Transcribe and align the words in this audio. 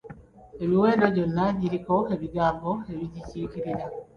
Emiwendo 0.63 1.05
gyonna 1.15 1.45
giriko 1.61 1.95
ebigambo 2.13 2.71
ebigikiikirira. 2.91 3.85